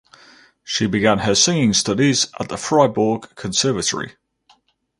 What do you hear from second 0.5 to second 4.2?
She began her singing studies at the Fribourg Conservatory.